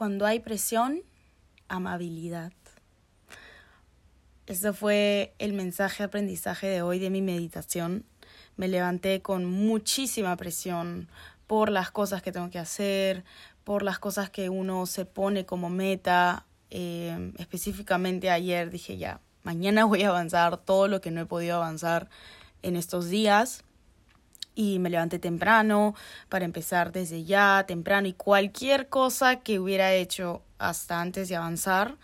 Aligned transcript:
Cuando 0.00 0.24
hay 0.24 0.40
presión, 0.40 1.02
amabilidad. 1.68 2.54
Ese 4.46 4.72
fue 4.72 5.34
el 5.38 5.52
mensaje 5.52 6.02
aprendizaje 6.02 6.68
de 6.68 6.80
hoy 6.80 6.98
de 6.98 7.10
mi 7.10 7.20
meditación. 7.20 8.06
Me 8.56 8.66
levanté 8.68 9.20
con 9.20 9.44
muchísima 9.44 10.34
presión 10.36 11.10
por 11.46 11.70
las 11.70 11.90
cosas 11.90 12.22
que 12.22 12.32
tengo 12.32 12.48
que 12.48 12.58
hacer, 12.58 13.24
por 13.62 13.82
las 13.82 13.98
cosas 13.98 14.30
que 14.30 14.48
uno 14.48 14.86
se 14.86 15.04
pone 15.04 15.44
como 15.44 15.68
meta. 15.68 16.46
Eh, 16.70 17.34
específicamente 17.36 18.30
ayer 18.30 18.70
dije 18.70 18.96
ya, 18.96 19.20
mañana 19.42 19.84
voy 19.84 20.04
a 20.04 20.08
avanzar 20.08 20.56
todo 20.56 20.88
lo 20.88 21.02
que 21.02 21.10
no 21.10 21.20
he 21.20 21.26
podido 21.26 21.56
avanzar 21.56 22.08
en 22.62 22.76
estos 22.76 23.10
días 23.10 23.64
y 24.54 24.78
me 24.78 24.90
levanté 24.90 25.18
temprano 25.18 25.94
para 26.28 26.44
empezar 26.44 26.92
desde 26.92 27.24
ya, 27.24 27.64
temprano 27.66 28.08
y 28.08 28.12
cualquier 28.12 28.88
cosa 28.88 29.36
que 29.36 29.58
hubiera 29.58 29.94
hecho 29.94 30.42
hasta 30.58 31.00
antes 31.00 31.28
de 31.28 31.36
avanzar 31.36 31.96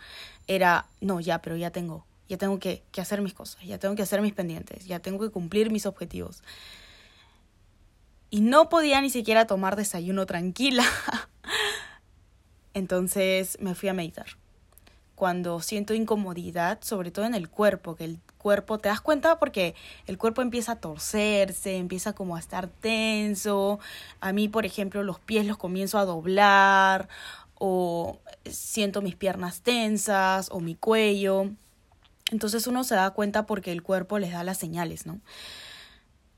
era, 0.47 0.87
no, 1.01 1.19
ya, 1.19 1.41
pero 1.41 1.55
ya 1.55 1.71
tengo, 1.71 2.05
ya 2.29 2.37
tengo 2.37 2.59
que, 2.59 2.83
que 2.91 3.01
hacer 3.01 3.21
mis 3.21 3.33
cosas, 3.33 3.63
ya 3.63 3.77
tengo 3.77 3.95
que 3.95 4.01
hacer 4.01 4.21
mis 4.21 4.33
pendientes, 4.33 4.85
ya 4.85 4.99
tengo 4.99 5.19
que 5.19 5.29
cumplir 5.29 5.71
mis 5.71 5.85
objetivos. 5.85 6.43
Y 8.29 8.41
no 8.41 8.69
podía 8.69 8.99
ni 9.01 9.09
siquiera 9.09 9.47
tomar 9.47 9.75
desayuno 9.75 10.25
tranquila. 10.25 10.83
Entonces 12.73 13.57
me 13.61 13.73
fui 13.73 13.89
a 13.89 13.93
meditar. 13.93 14.27
Cuando 15.15 15.61
siento 15.61 15.93
incomodidad, 15.93 16.79
sobre 16.81 17.09
todo 17.09 17.25
en 17.25 17.33
el 17.35 17.49
cuerpo, 17.49 17.95
que 17.95 18.03
el 18.03 18.19
cuerpo, 18.47 18.77
te 18.77 18.87
das 18.87 19.01
cuenta 19.01 19.39
porque 19.39 19.75
el 20.05 20.17
cuerpo 20.17 20.41
empieza 20.41 20.71
a 20.71 20.75
torcerse, 20.77 21.75
empieza 21.75 22.13
como 22.13 22.37
a 22.37 22.39
estar 22.39 22.69
tenso. 22.69 23.77
A 24.21 24.31
mí, 24.31 24.47
por 24.47 24.65
ejemplo, 24.65 25.03
los 25.03 25.19
pies 25.19 25.45
los 25.45 25.57
comienzo 25.57 25.97
a 25.97 26.05
doblar 26.05 27.09
o 27.55 28.21
siento 28.49 29.01
mis 29.01 29.17
piernas 29.17 29.63
tensas 29.63 30.47
o 30.49 30.61
mi 30.61 30.75
cuello. 30.75 31.51
Entonces 32.31 32.67
uno 32.67 32.85
se 32.85 32.95
da 32.95 33.09
cuenta 33.09 33.45
porque 33.45 33.73
el 33.73 33.83
cuerpo 33.83 34.17
les 34.17 34.31
da 34.31 34.45
las 34.45 34.57
señales, 34.57 35.05
¿no? 35.05 35.19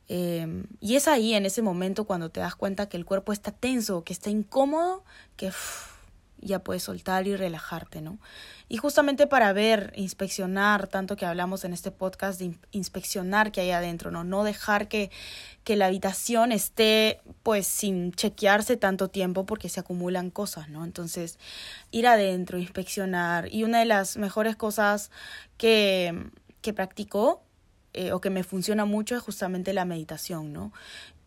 Em, 0.07 0.63
y 0.79 0.95
es 0.95 1.07
ahí, 1.07 1.35
en 1.35 1.45
ese 1.45 1.61
momento, 1.61 2.05
cuando 2.05 2.31
te 2.31 2.39
das 2.39 2.55
cuenta 2.55 2.89
que 2.89 2.97
el 2.97 3.05
cuerpo 3.05 3.33
está 3.33 3.51
tenso, 3.51 4.03
que 4.03 4.13
está 4.13 4.31
incómodo, 4.31 5.03
que 5.37 5.51
ya 6.41 6.59
puedes 6.59 6.83
soltar 6.83 7.27
y 7.27 7.35
relajarte, 7.35 8.01
¿no? 8.01 8.19
Y 8.67 8.77
justamente 8.77 9.27
para 9.27 9.51
ver, 9.53 9.93
inspeccionar, 9.95 10.87
tanto 10.87 11.15
que 11.15 11.25
hablamos 11.25 11.63
en 11.65 11.73
este 11.73 11.91
podcast 11.91 12.39
de 12.39 12.55
inspeccionar 12.71 13.51
que 13.51 13.61
hay 13.61 13.71
adentro, 13.71 14.11
¿no? 14.11 14.23
No 14.23 14.43
dejar 14.43 14.87
que, 14.87 15.11
que 15.63 15.75
la 15.75 15.87
habitación 15.87 16.51
esté 16.51 17.21
pues 17.43 17.67
sin 17.67 18.11
chequearse 18.11 18.77
tanto 18.77 19.09
tiempo 19.09 19.45
porque 19.45 19.69
se 19.69 19.79
acumulan 19.79 20.29
cosas, 20.29 20.69
¿no? 20.69 20.85
Entonces, 20.85 21.39
ir 21.91 22.07
adentro, 22.07 22.57
inspeccionar. 22.57 23.53
Y 23.53 23.63
una 23.63 23.79
de 23.79 23.85
las 23.85 24.17
mejores 24.17 24.55
cosas 24.55 25.11
que, 25.57 26.29
que 26.61 26.73
practico 26.73 27.43
eh, 27.93 28.11
o 28.11 28.21
que 28.21 28.29
me 28.29 28.43
funciona 28.43 28.85
mucho 28.85 29.15
es 29.15 29.23
justamente 29.23 29.73
la 29.73 29.85
meditación, 29.85 30.53
¿no? 30.53 30.71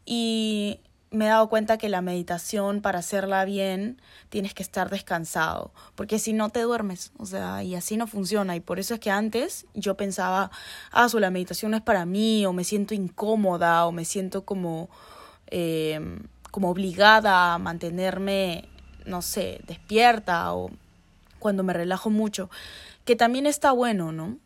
Y 0.04 0.80
me 1.12 1.26
he 1.26 1.28
dado 1.28 1.48
cuenta 1.48 1.78
que 1.78 1.88
la 1.88 2.00
meditación, 2.00 2.80
para 2.80 3.00
hacerla 3.00 3.44
bien, 3.44 4.00
tienes 4.30 4.54
que 4.54 4.62
estar 4.62 4.90
descansado, 4.90 5.72
porque 5.94 6.18
si 6.18 6.32
no 6.32 6.50
te 6.50 6.60
duermes, 6.62 7.12
o 7.18 7.26
sea, 7.26 7.62
y 7.62 7.74
así 7.74 7.96
no 7.96 8.06
funciona. 8.06 8.56
Y 8.56 8.60
por 8.60 8.78
eso 8.78 8.94
es 8.94 9.00
que 9.00 9.10
antes 9.10 9.66
yo 9.74 9.96
pensaba, 9.96 10.50
ah, 10.90 11.08
la 11.12 11.30
meditación 11.30 11.72
no 11.72 11.76
es 11.76 11.82
para 11.82 12.06
mí, 12.06 12.46
o 12.46 12.52
me 12.52 12.64
siento 12.64 12.94
incómoda, 12.94 13.86
o 13.86 13.92
me 13.92 14.04
siento 14.04 14.44
como, 14.44 14.88
eh, 15.48 16.00
como 16.50 16.70
obligada 16.70 17.54
a 17.54 17.58
mantenerme, 17.58 18.68
no 19.04 19.20
sé, 19.20 19.60
despierta, 19.66 20.54
o 20.54 20.70
cuando 21.38 21.62
me 21.62 21.74
relajo 21.74 22.08
mucho, 22.08 22.48
que 23.04 23.16
también 23.16 23.46
está 23.46 23.72
bueno, 23.72 24.12
¿no? 24.12 24.38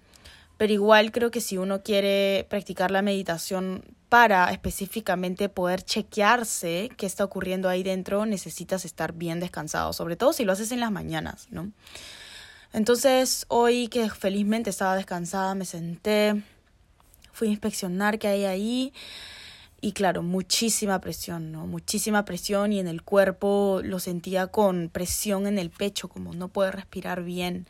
Pero 0.57 0.73
igual 0.73 1.13
creo 1.13 1.31
que 1.31 1.41
si 1.41 1.59
uno 1.59 1.83
quiere 1.83 2.47
practicar 2.49 2.91
la 2.91 3.03
meditación 3.03 3.85
para 4.09 4.51
específicamente 4.51 5.49
poder 5.49 5.83
chequearse 5.83 6.91
qué 6.97 7.07
está 7.07 7.25
ocurriendo 7.25 7.69
ahí 7.69 7.83
dentro, 7.83 8.27
necesitas 8.27 8.85
estar 8.85 9.13
bien 9.13 9.41
descansado, 9.41 9.93
sobre 9.93 10.17
todo 10.17 10.33
si 10.33 10.45
lo 10.45 10.53
haces 10.53 10.73
en 10.73 10.81
las 10.81 10.93
mañanas, 10.93 11.49
¿no? 11.51 11.73
Entonces, 12.73 13.47
hoy 13.49 13.89
que 13.89 14.09
felizmente 14.11 14.71
estaba 14.71 14.97
descansada, 14.97 15.55
me 15.55 15.65
senté, 15.65 16.43
fui 17.33 17.49
a 17.49 17.51
inspeccionar 17.51 18.19
qué 18.19 18.29
hay 18.29 18.45
ahí 18.45 18.93
y 19.81 19.93
claro, 19.93 20.23
muchísima 20.23 21.01
presión, 21.01 21.53
¿no? 21.53 21.67
Muchísima 21.67 22.25
presión 22.25 22.73
y 22.73 22.81
en 22.81 22.89
el 22.89 23.03
cuerpo 23.03 23.81
lo 23.85 23.99
sentía 23.99 24.47
con 24.49 24.89
presión 24.89 25.47
en 25.47 25.59
el 25.59 25.71
pecho, 25.71 26.09
como 26.09 26.35
no 26.35 26.49
puede 26.49 26.73
respirar 26.73 27.23
bien. 27.23 27.67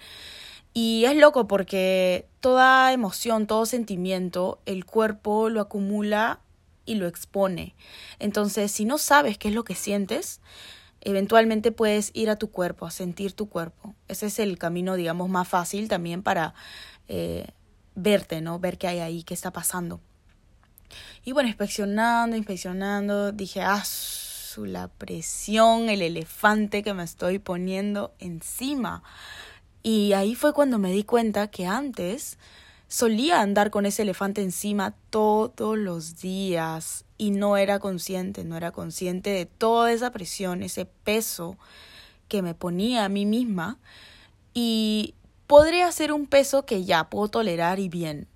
Y 0.78 1.06
es 1.06 1.16
loco 1.16 1.48
porque 1.48 2.28
toda 2.41 2.92
emoción, 2.92 3.47
todo 3.47 3.64
sentimiento, 3.64 4.60
el 4.66 4.84
cuerpo 4.84 5.48
lo 5.48 5.62
acumula 5.62 6.41
y 6.84 6.97
lo 6.97 7.06
expone. 7.06 7.75
Entonces, 8.19 8.72
si 8.72 8.84
no 8.84 8.98
sabes 8.98 9.38
qué 9.38 9.48
es 9.48 9.54
lo 9.54 9.64
que 9.64 9.75
sientes, 9.75 10.42
eventualmente 11.00 11.72
puedes 11.72 12.10
ir 12.12 12.28
a 12.28 12.37
tu 12.37 12.50
cuerpo, 12.50 12.84
a 12.84 12.91
sentir 12.91 13.32
tu 13.32 13.48
cuerpo. 13.48 13.94
Ese 14.06 14.26
es 14.26 14.38
el 14.38 14.59
camino, 14.59 14.97
digamos, 14.97 15.31
más 15.31 15.48
fácil 15.48 15.88
también 15.88 16.22
para 16.22 16.53
eh, 17.08 17.47
verte, 17.94 18.43
¿no? 18.43 18.58
Ver 18.58 18.76
qué 18.76 18.88
hay 18.88 18.98
ahí, 18.98 19.22
qué 19.22 19.32
está 19.32 19.54
pasando. 19.54 20.03
Y 21.25 21.32
bueno, 21.32 21.48
inspeccionando, 21.48 22.37
inspeccionando, 22.37 23.32
dije, 23.32 23.62
ah, 23.62 23.82
la 24.58 24.88
presión, 24.88 25.88
el 25.91 26.03
elefante 26.03 26.82
que 26.82 26.94
me 26.94 27.03
estoy 27.03 27.38
poniendo 27.38 28.14
encima. 28.19 29.03
Y 29.86 30.14
ahí 30.14 30.34
fue 30.34 30.52
cuando 30.52 30.80
me 30.80 30.91
di 30.91 31.04
cuenta 31.04 31.47
que 31.47 31.64
antes 31.64 32.38
solía 32.88 33.41
andar 33.41 33.70
con 33.70 33.86
ese 33.86 34.02
elefante 34.02 34.42
encima 34.42 34.97
todos 35.10 35.78
los 35.78 36.20
días 36.20 37.04
y 37.19 37.30
no 37.30 37.56
era 37.56 37.78
consciente, 37.78 38.42
no 38.42 38.56
era 38.56 38.72
consciente 38.72 39.30
de 39.30 39.46
toda 39.46 39.92
esa 39.92 40.10
presión, 40.10 40.64
ese 40.64 40.86
peso 40.86 41.56
que 42.26 42.42
me 42.42 42.52
ponía 42.52 43.04
a 43.04 43.08
mí 43.08 43.26
misma 43.26 43.78
y 44.54 45.14
podría 45.46 45.92
ser 45.92 46.10
un 46.10 46.26
peso 46.26 46.66
que 46.66 46.84
ya 46.84 47.08
puedo 47.08 47.28
tolerar 47.28 47.78
y 47.78 47.88
bien. 47.88 48.26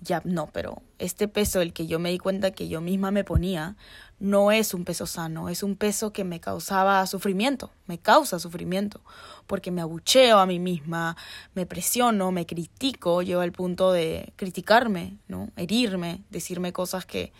Ya 0.00 0.20
no, 0.24 0.48
pero 0.52 0.82
este 0.98 1.28
peso, 1.28 1.60
el 1.60 1.72
que 1.72 1.86
yo 1.86 1.98
me 1.98 2.10
di 2.10 2.18
cuenta 2.18 2.50
que 2.50 2.68
yo 2.68 2.80
misma 2.80 3.10
me 3.10 3.24
ponía, 3.24 3.76
no 4.20 4.50
es 4.50 4.74
un 4.74 4.84
peso 4.84 5.06
sano, 5.06 5.48
es 5.48 5.62
un 5.62 5.76
peso 5.76 6.12
que 6.12 6.24
me 6.24 6.40
causaba 6.40 7.06
sufrimiento, 7.06 7.70
me 7.86 7.98
causa 7.98 8.38
sufrimiento, 8.38 9.00
porque 9.46 9.70
me 9.70 9.80
abucheo 9.80 10.38
a 10.38 10.46
mí 10.46 10.58
misma, 10.58 11.16
me 11.54 11.66
presiono, 11.66 12.32
me 12.32 12.46
critico, 12.46 13.22
llevo 13.22 13.42
al 13.42 13.52
punto 13.52 13.92
de 13.92 14.32
criticarme, 14.36 15.16
¿no? 15.28 15.50
herirme, 15.56 16.22
decirme 16.30 16.72
cosas 16.72 17.06
que, 17.06 17.32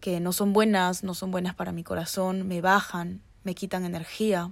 que 0.00 0.18
no 0.18 0.32
son 0.32 0.52
buenas, 0.52 1.04
no 1.04 1.14
son 1.14 1.30
buenas 1.30 1.54
para 1.54 1.70
mi 1.70 1.84
corazón, 1.84 2.46
me 2.48 2.60
bajan, 2.60 3.20
me 3.44 3.54
quitan 3.54 3.84
energía. 3.84 4.50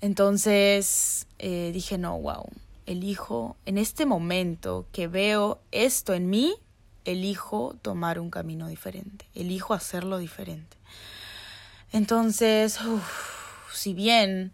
Entonces 0.00 1.26
eh, 1.38 1.70
dije, 1.72 1.98
no, 1.98 2.18
wow, 2.18 2.46
elijo 2.86 3.56
en 3.66 3.78
este 3.78 4.06
momento 4.06 4.86
que 4.92 5.08
veo 5.08 5.60
esto 5.70 6.14
en 6.14 6.30
mí, 6.30 6.54
elijo 7.04 7.76
tomar 7.82 8.18
un 8.18 8.30
camino 8.30 8.68
diferente, 8.68 9.26
elijo 9.34 9.74
hacerlo 9.74 10.18
diferente. 10.18 10.76
Entonces, 11.92 12.78
si 13.72 13.94
bien 13.94 14.52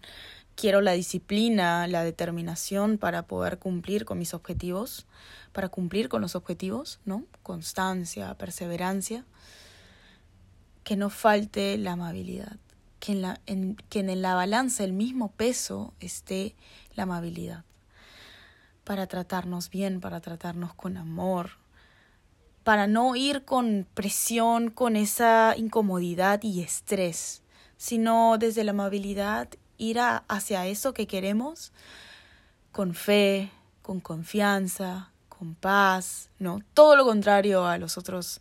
quiero 0.57 0.81
la 0.81 0.93
disciplina, 0.93 1.87
la 1.87 2.03
determinación 2.03 2.99
para 2.99 3.23
poder 3.23 3.59
cumplir 3.59 4.05
con 4.05 4.19
mis 4.19 4.35
objetivos, 4.35 5.07
para 5.53 5.69
cumplir 5.69 6.09
con 6.09 6.21
los 6.21 6.35
objetivos, 6.35 6.99
¿no? 7.05 7.25
Constancia, 7.43 8.35
perseverancia, 8.35 9.25
que 10.83 10.97
no 10.97 11.11
falte 11.11 11.79
la 11.79 11.93
amabilidad, 11.93 12.57
que 12.99 13.13
en 13.13 13.23
la, 13.23 13.41
en, 13.47 13.77
que 13.89 14.01
en 14.01 14.21
la 14.21 14.35
balanza 14.35 14.83
el 14.83 14.93
mismo 14.93 15.31
peso 15.31 15.95
esté 16.01 16.57
la 16.97 17.05
amabilidad, 17.05 17.65
para 18.89 19.07
tratarnos 19.07 19.69
bien, 19.69 20.01
para 20.01 20.23
tratarnos 20.23 20.73
con 20.73 20.97
amor, 20.97 21.51
para 22.65 22.87
no 22.87 23.17
ir 23.17 23.45
con 23.45 23.87
presión, 23.93 24.71
con 24.71 24.97
esa 24.97 25.55
incomodidad 25.59 26.43
y 26.43 26.63
estrés, 26.63 27.43
sino 27.77 28.39
desde 28.39 28.65
la 28.65 28.71
amabilidad 28.71 29.51
ir 29.77 29.99
hacia 30.01 30.65
eso 30.65 30.95
que 30.95 31.07
queremos 31.07 31.71
con 32.73 32.95
fe, 32.95 33.51
con 33.83 34.01
confianza, 34.01 35.11
con 35.29 35.55
paz, 35.55 36.31
no, 36.39 36.63
todo 36.73 36.97
lo 36.97 37.05
contrario 37.05 37.67
a 37.67 37.77
los 37.77 37.99
otros, 37.99 38.41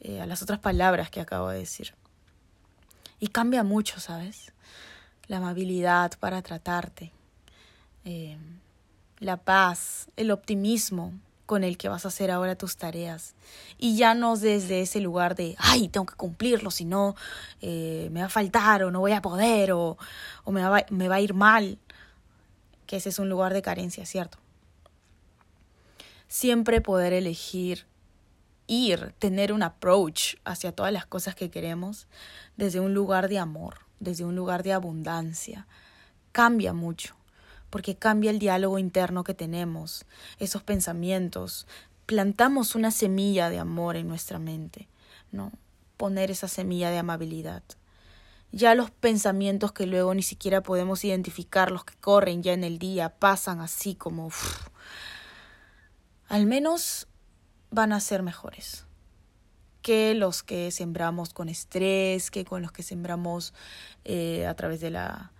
eh, 0.00 0.18
a 0.18 0.24
las 0.24 0.40
otras 0.40 0.60
palabras 0.60 1.10
que 1.10 1.20
acabo 1.20 1.50
de 1.50 1.58
decir. 1.58 1.92
Y 3.20 3.26
cambia 3.26 3.62
mucho, 3.64 4.00
¿sabes? 4.00 4.54
La 5.26 5.36
amabilidad 5.36 6.12
para 6.20 6.40
tratarte, 6.40 7.12
eh, 8.06 8.38
la 9.24 9.36
paz, 9.36 10.08
el 10.16 10.30
optimismo, 10.30 11.12
con 11.46 11.62
el 11.62 11.76
que 11.76 11.88
vas 11.88 12.04
a 12.04 12.08
hacer 12.08 12.30
ahora 12.30 12.56
tus 12.56 12.76
tareas. 12.76 13.34
Y 13.78 13.96
ya 13.96 14.14
no 14.14 14.36
desde 14.36 14.80
ese 14.80 15.00
lugar 15.00 15.34
de, 15.34 15.56
ay, 15.58 15.88
tengo 15.88 16.06
que 16.06 16.14
cumplirlo, 16.14 16.70
si 16.70 16.84
no 16.84 17.16
eh, 17.60 18.08
me 18.12 18.20
va 18.20 18.26
a 18.26 18.30
faltar 18.30 18.82
o 18.82 18.90
no 18.90 19.00
voy 19.00 19.12
a 19.12 19.22
poder 19.22 19.72
o, 19.72 19.98
o 20.44 20.52
me, 20.52 20.62
va, 20.62 20.84
me 20.90 21.08
va 21.08 21.16
a 21.16 21.20
ir 21.20 21.34
mal. 21.34 21.78
Que 22.86 22.96
ese 22.96 23.10
es 23.10 23.18
un 23.18 23.28
lugar 23.28 23.52
de 23.52 23.62
carencia, 23.62 24.06
¿cierto? 24.06 24.38
Siempre 26.28 26.80
poder 26.80 27.12
elegir 27.12 27.86
ir, 28.66 29.14
tener 29.18 29.52
un 29.52 29.62
approach 29.62 30.36
hacia 30.44 30.72
todas 30.72 30.92
las 30.92 31.04
cosas 31.04 31.34
que 31.34 31.50
queremos 31.50 32.06
desde 32.56 32.80
un 32.80 32.94
lugar 32.94 33.28
de 33.28 33.38
amor, 33.38 33.80
desde 34.00 34.24
un 34.24 34.34
lugar 34.34 34.62
de 34.62 34.72
abundancia, 34.72 35.66
cambia 36.32 36.72
mucho 36.72 37.14
porque 37.74 37.96
cambia 37.96 38.30
el 38.30 38.38
diálogo 38.38 38.78
interno 38.78 39.24
que 39.24 39.34
tenemos, 39.34 40.06
esos 40.38 40.62
pensamientos. 40.62 41.66
Plantamos 42.06 42.76
una 42.76 42.92
semilla 42.92 43.50
de 43.50 43.58
amor 43.58 43.96
en 43.96 44.06
nuestra 44.06 44.38
mente, 44.38 44.86
¿no? 45.32 45.50
Poner 45.96 46.30
esa 46.30 46.46
semilla 46.46 46.92
de 46.92 46.98
amabilidad. 46.98 47.64
Ya 48.52 48.76
los 48.76 48.92
pensamientos 48.92 49.72
que 49.72 49.88
luego 49.88 50.14
ni 50.14 50.22
siquiera 50.22 50.62
podemos 50.62 51.04
identificar, 51.04 51.72
los 51.72 51.84
que 51.84 51.96
corren 51.96 52.44
ya 52.44 52.52
en 52.52 52.62
el 52.62 52.78
día, 52.78 53.08
pasan 53.08 53.60
así 53.60 53.96
como... 53.96 54.30
al 56.28 56.46
menos 56.46 57.08
van 57.72 57.92
a 57.92 57.98
ser 57.98 58.22
mejores 58.22 58.86
que 59.82 60.14
los 60.14 60.44
que 60.44 60.70
sembramos 60.70 61.34
con 61.34 61.48
estrés, 61.48 62.30
que 62.30 62.44
con 62.44 62.62
los 62.62 62.70
que 62.70 62.84
sembramos 62.84 63.52
eh, 64.04 64.46
a 64.46 64.54
través 64.54 64.80
de 64.80 64.92
la 64.92 65.33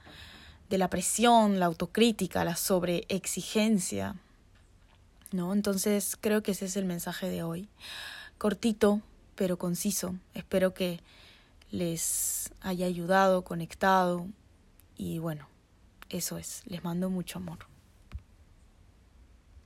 de 0.71 0.79
la 0.79 0.89
presión, 0.89 1.61
la 1.61 1.67
autocrítica, 1.67 2.45
la 2.45 2.57
sobreexigencia. 2.57 4.17
¿No? 5.33 5.53
Entonces 5.53 6.17
creo 6.21 6.43
que 6.43 6.53
ese 6.53 6.67
es 6.67 6.77
el 6.77 6.85
mensaje 6.85 7.29
de 7.29 7.43
hoy. 7.43 7.69
Cortito, 8.39 9.01
pero 9.35 9.59
conciso. 9.59 10.15
Espero 10.33 10.75
que 10.75 11.01
les 11.71 12.53
haya 12.61 12.87
ayudado, 12.87 13.43
conectado 13.43 14.27
y 14.97 15.19
bueno, 15.19 15.49
eso 16.09 16.39
es. 16.39 16.63
Les 16.67 16.85
mando 16.85 17.11
mucho 17.11 17.39
amor. 17.39 17.74